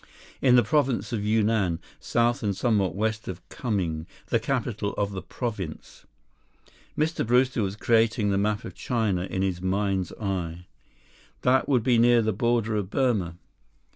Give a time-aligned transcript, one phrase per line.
[0.41, 5.21] "In the province of Yunnan, south and somewhat west of Kunming, the capital of the
[5.21, 6.07] province."
[6.97, 7.23] Mr.
[7.23, 10.65] Brewster was creating the map of China in his mind's eye.
[11.43, 13.35] "That would be near the border of Burma."